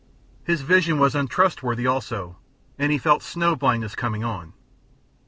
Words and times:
His 0.43 0.61
vision 0.63 0.97
was 0.97 1.13
untrustworthy, 1.13 1.85
also, 1.85 2.37
and 2.79 2.91
he 2.91 2.97
felt 2.97 3.21
snow 3.21 3.55
blindness 3.55 3.93
coming 3.95 4.23
on. 4.23 4.53